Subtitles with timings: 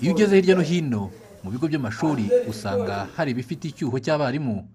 [0.00, 1.02] iyo ugeze hirya no hino
[1.42, 4.66] mu bigo by'amashuri usanga hari ibifite icyuho cy'abarimu.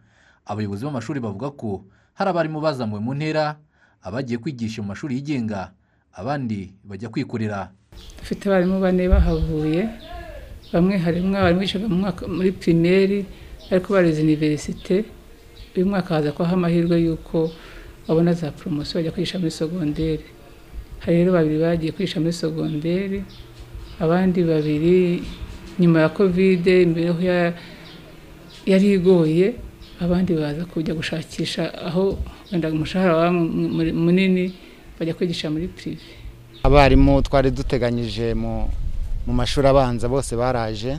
[0.46, 1.84] Abayobozi b'amashuri bavuga ko
[2.18, 3.58] hari abarimu bazamuwe mu ntera
[4.02, 5.72] abagiye kwigisha mu mashuri yigenga
[6.16, 7.70] abandi bajya kwikorera.
[8.20, 9.82] Dufite abarimu bane bahavuye
[10.74, 13.26] bamwe harimo abarimu bicaga mu mwaka muri pirimeri
[13.72, 15.06] ariko barize iniverisite
[15.76, 17.52] uyu mwaka haza kubaho amahirwe y'uko
[18.08, 20.26] babona za poromosiyo bajya kwigisha muri sogonderi
[21.04, 23.24] hari rero babiri bagiye kwigisha muri sogonderi
[24.02, 25.24] abandi babiri
[25.80, 27.22] nyuma ya kovide imibereho
[28.66, 29.54] yari igoye
[30.02, 32.18] abandi baza kujya gushakisha aho
[32.52, 33.32] wenda umushahara waba
[34.04, 34.54] munini
[35.00, 36.02] bajya kwigisha muri pirive
[36.64, 38.70] abarimu twari duteganyije mu
[39.34, 40.98] mashuri abanza bose baraje.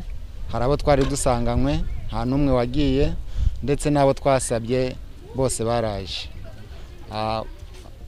[0.52, 3.15] Hari abo twari dusanganywe nta n'umwe wagiye
[3.62, 4.95] ndetse n'abo twasabye
[5.34, 6.29] bose baraje.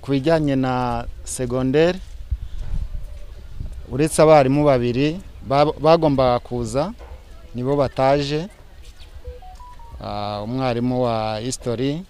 [0.03, 1.99] Ku bijyanye na segonderi
[3.93, 5.21] uretse abarimu babiri
[5.81, 6.93] bagombaga kuza
[7.55, 8.49] nibo bataje
[10.45, 12.03] umwarimu wa hisitori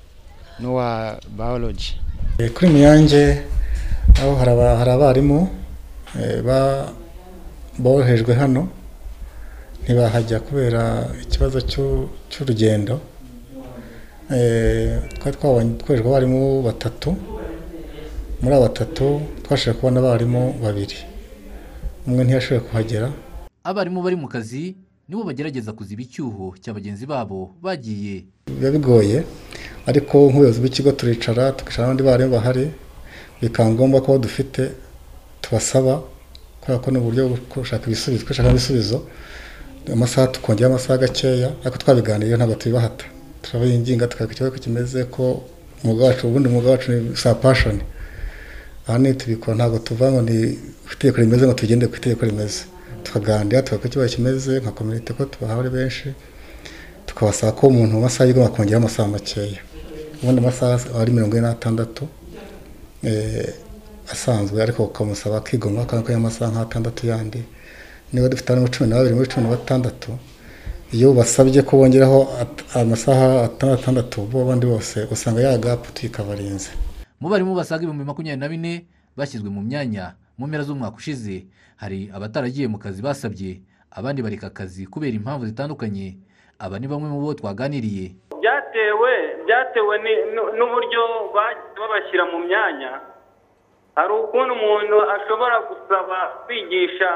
[0.61, 1.91] n'uwa bayoloji
[2.55, 3.43] kuri muyange
[4.21, 4.33] aho
[4.79, 5.49] hari abarimu
[7.79, 8.69] bohejwe hano
[9.83, 10.83] ntibahajya kubera
[11.23, 11.59] ikibazo
[12.31, 13.01] cy'urugendo.
[15.19, 17.11] Twari twabonye twereka abarimu batatu
[18.41, 19.07] muri abo batatu
[19.45, 20.97] twashije kubona abarimu babiri.
[22.07, 23.09] Umwe ntiyashoboye kuhagera.
[23.65, 24.77] Abarimu bari mu kazi
[25.09, 28.25] nibo bagerageza kuziba icyuho cya bagenzi babo bagiye.
[28.47, 29.25] Biba bigoye
[29.87, 32.65] ariko nk'ubuyobozi bw'ikigo turicara tukicara n'abandi barimu bahari
[33.41, 34.63] bikaba ngombwa ko dufite
[35.43, 36.03] tubasaba
[36.61, 38.99] kubera ko ni uburyo bwo gushaka ibisubizo gushaka ibisubizo
[39.93, 43.05] amasaha tukongera amasaha gakeya ariko twabiganiriye ntabwo tubibahata.
[43.43, 45.45] Turabinginga tukareka ikibazo kimeze ko
[45.85, 47.81] umwuga wacu ubundi umwuga wacu ni sa pashoni.
[48.87, 50.59] Aha ni tubikora ntabwo tuva ngo ni
[50.93, 52.61] itegeko rimeze ngo tugende ku itegeko rimeze.
[53.05, 56.09] Tukaganira tukareka ikibazo kimeze nka komite ko tubahawe ari benshi
[57.07, 59.61] tukabasaba ko umuntu mu masaha yiga bakongera amasaha makeya.
[60.23, 62.05] Ubundi amasaha ari mirongo ine n'atandatu
[64.13, 67.41] asanzwe ariko ukamusaba akigomwa kandi ko y'amasaha nk'atandatu yandi.
[68.13, 70.11] Niba dufite abantu cumi na babiri muri cumi na batandatu
[70.93, 72.21] iyo basabye ko bongeraho
[72.75, 76.71] amasaha atandatu bo abandi bose usanga ya gapu tuyikabarinze
[77.21, 78.73] mu barimu basaga ibihumbi makumyabiri na bine
[79.17, 81.47] bashyizwe mu myanya mu mpera z'umwaka ushize.
[81.77, 86.19] Hari abataragiye mu kazi basabye abandi bareka akazi kubera impamvu zitandukanye.
[86.59, 88.15] Aba ni bamwe mu bo twaganiriye.
[88.41, 89.13] Byatewe
[89.47, 89.95] byatewe
[90.59, 91.03] n'uburyo
[91.35, 93.01] babashyira mu myanya.
[93.95, 97.11] Hari ukuntu umuntu ashobora gusaba kwigisha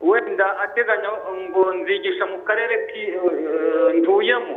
[0.00, 1.08] wenda ateganya
[1.48, 2.74] ngo nzigisha mu karere
[4.00, 4.56] ntuyemo.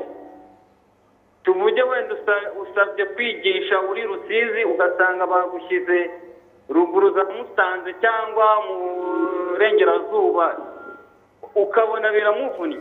[1.44, 2.16] Tuvuge wenda
[2.62, 6.12] usabye kwigisha uri rusizi ugasanga bagushyize
[6.70, 8.76] ruguru za musanze cyangwa mu
[9.52, 10.58] burengerazuba
[11.56, 12.80] ukabona biramuvunnye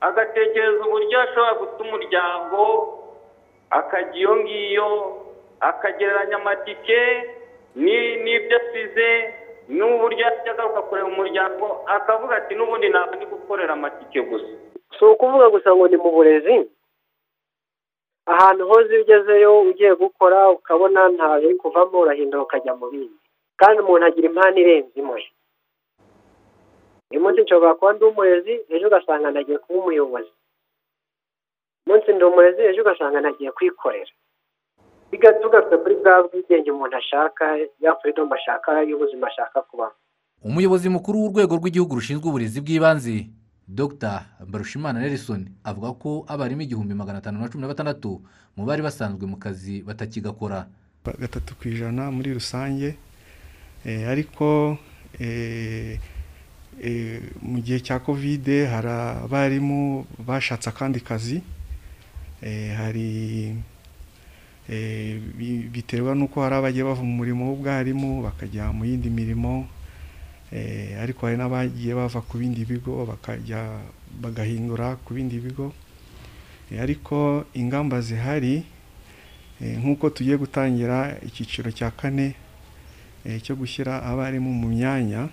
[0.00, 2.62] agatekereza uburyo ashobora guta umuryango
[3.70, 4.88] akajya iyo ngiyo
[5.60, 7.00] akagereranya amatike
[7.76, 9.08] n'ibyo asize
[9.68, 14.46] n'uburyo yajya agaruka kureba umuryango akavuga ati n'ubundi ntabwo ndi gukorera amatike gusa.
[14.98, 16.70] Si ukuvuga gusa ngo ni mu burezi?
[18.32, 23.16] Ahantu hose iyo ugezeyo ugiye gukora ukabona nta biri kuvamo urahinduka ukajya mu bindi.
[23.60, 25.20] Kandi umuntu agira impano irenze imwe.
[27.10, 30.32] Uyu munsi nshobora kuba ndi umurezi ejo ugasanga nagiye kuba umuyobozi.
[31.86, 34.12] Umunsi ndi umurezi ejo ugasanga nagiye kwikorera.
[35.42, 37.44] Tugarutse kuri bwa bwigenge umuntu ashaka
[37.80, 39.94] ya furidomu ashaka y'ubuzima ashaka kubaho.
[40.44, 43.14] Umuyobozi mukuru w'urwego rw'igihugu rushinzwe uburezi bw'ibanze
[43.68, 44.24] dr.
[44.48, 48.20] Mbarushimana nelson avuga ko abarimu igihumbi magana atanu na cumi na batandatu
[48.56, 50.66] mu bari basanzwe mu kazi batakigakora.
[51.04, 52.96] Gatatu ku ijana muri rusange
[53.84, 54.76] ariko
[57.42, 58.88] mu gihe cya kovide hari
[59.24, 61.42] abarimu bashatse akandi kazi
[62.76, 63.56] hari
[65.72, 69.66] biterwa n'uko hari abagiye bava mu murimo w'ubwarimu bakajya mu yindi mirimo.
[71.02, 73.80] Ariko hari n'abagiye bava ku bindi bigo bakajya
[74.20, 75.72] bagahindura ku bindi bigo.
[76.80, 78.64] Ariko ingamba zihari
[79.60, 82.34] nk'uko tugiye gutangira icyiciro cya kane
[83.42, 85.28] cyo gushyira abarimu mu myanya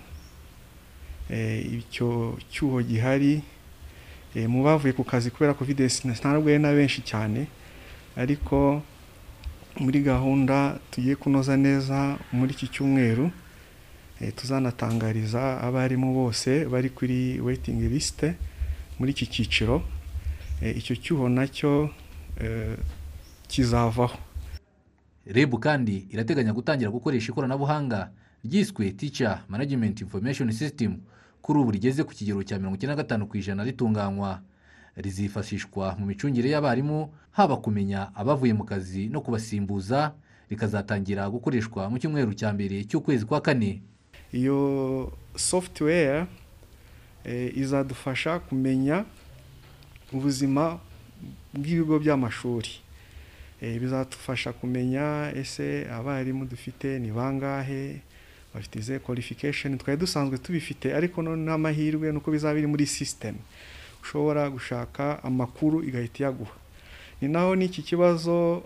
[1.80, 3.42] icyo cyuho gihari
[4.48, 7.48] mu bavuye ku kazi kubera kovide ari na benshi cyane
[8.16, 8.82] ariko
[9.80, 13.30] muri gahunda tugiye kunoza neza muri iki cyumweru
[14.36, 18.34] tuzanatangariza abarimu bose bari kuri weyitingi lisite
[18.98, 19.82] muri iki cyiciro.
[20.76, 21.90] Icyo cyuho na cyo
[23.48, 24.16] kizavaho.
[25.26, 28.10] Reb kandi irateganya gutangira gukoresha ikoranabuhanga
[28.44, 30.96] ryiswe teacher management information system
[31.42, 34.40] kuri ubu rigeze ku kigero cya mirongo icyenda na gatanu ku ijana ritunganywa.
[34.96, 40.12] Rizifashishwa mu micungire y'abarimu haba kumenya abavuye mu kazi no kubasimbuza
[40.50, 43.82] rikazatangira gukoreshwa mu cyumweru cya mbere cy'ukwezi kwa kane.
[44.32, 46.26] Iyo software
[47.54, 49.04] izadufasha kumenya
[50.12, 50.78] ubuzima
[51.54, 52.70] bw'ibigo by'amashuri.
[53.80, 58.00] Bizadufasha kumenya ese abarimu dufite ni bangahe
[58.54, 63.34] bafite ize qualification twari dusanzwe tubifite ariko n'amahirwe nuko bizaba biri muri system.
[64.02, 66.54] Ushobora gushaka amakuru igahita iyaguha
[67.20, 68.62] ni naho n'iki kibazo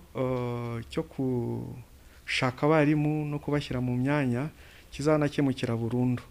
[0.91, 4.51] cyo gushaka abarimu no kubashyira mu myanya
[4.91, 6.23] kizanakemukira burundu.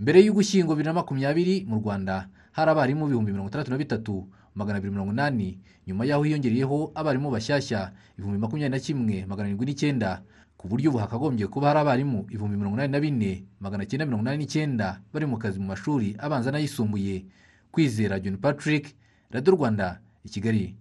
[0.00, 4.14] Mbere y'ugushyingo bibiri na makumyabiri mu rwanda hari abarimu ibihumbi mirongo itandatu na bitatu
[4.54, 9.66] magana abiri mirongo inani nyuma y'aho hiyongereyeho abarimu bashyashya ibihumbi makumyabiri na kimwe magana arindwi
[9.66, 10.22] n'icyenda
[10.56, 14.24] ku buryo ubu hakagombye kuba hari abarimu ibihumbi mirongo inani na bine magana cyenda mirongo
[14.24, 17.24] inani n'icyenda bari mu kazi mu mashuri abanza n'ayisumbuye.
[17.70, 18.96] Kwizera john patrick
[19.30, 20.74] radiyo rwanda i kigali.